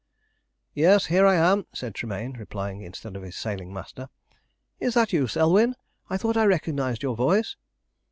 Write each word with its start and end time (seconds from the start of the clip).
"Yes, 0.73 1.05
here 1.05 1.27
I 1.27 1.35
am," 1.35 1.67
said 1.73 1.93
Tremayne, 1.93 2.33
replying 2.33 2.81
instead 2.81 3.15
of 3.15 3.21
his 3.21 3.35
sailing 3.35 3.71
master. 3.71 4.09
"Is 4.79 4.95
that 4.95 5.13
you, 5.13 5.27
Selwyn? 5.27 5.75
I 6.09 6.17
thought 6.17 6.37
I 6.37 6.45
recognised 6.45 7.03
your 7.03 7.15
voice." 7.15 7.55